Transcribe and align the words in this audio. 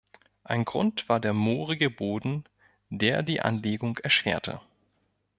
Ein 0.43 0.65
Grund 0.65 1.07
war 1.09 1.19
der 1.19 1.31
moorige 1.33 1.91
Boden, 1.91 2.45
der 2.89 3.21
die 3.21 3.41
Anlegung 3.41 3.99
erschwerte. 3.99 4.59